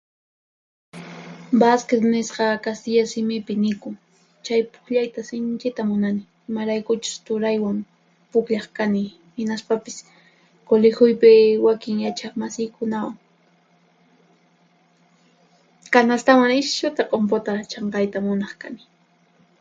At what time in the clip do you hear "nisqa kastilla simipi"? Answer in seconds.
2.13-3.53